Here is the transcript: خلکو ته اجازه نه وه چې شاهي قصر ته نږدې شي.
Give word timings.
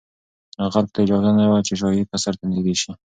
خلکو 0.73 0.91
ته 0.93 0.99
اجازه 1.05 1.31
نه 1.39 1.45
وه 1.49 1.59
چې 1.67 1.73
شاهي 1.79 2.03
قصر 2.11 2.33
ته 2.39 2.45
نږدې 2.51 2.75
شي. 2.81 2.91